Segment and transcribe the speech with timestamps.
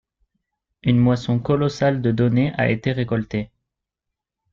[0.81, 3.51] Une moisson colossale de données a été récoltée.